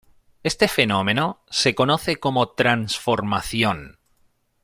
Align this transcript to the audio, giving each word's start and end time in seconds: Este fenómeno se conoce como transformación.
Este 0.41 0.67
fenómeno 0.67 1.43
se 1.51 1.75
conoce 1.75 2.15
como 2.19 2.49
transformación. 2.49 3.99